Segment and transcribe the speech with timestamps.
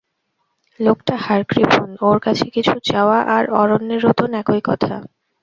[0.79, 4.93] লােকটা হাড়কৃপণ, ওর কাছে কিছু চাওয়া আর অরণ্যে রােদন একই কথা।